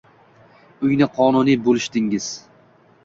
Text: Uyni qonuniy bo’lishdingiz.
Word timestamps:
Uyni 0.87 1.07
qonuniy 1.19 1.59
bo’lishdingiz. 1.67 2.31